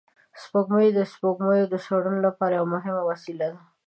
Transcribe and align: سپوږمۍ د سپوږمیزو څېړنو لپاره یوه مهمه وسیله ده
سپوږمۍ 0.41 0.87
د 0.97 0.99
سپوږمیزو 1.11 1.77
څېړنو 1.85 2.19
لپاره 2.27 2.53
یوه 2.57 2.69
مهمه 2.75 3.03
وسیله 3.11 3.45
ده 3.53 3.59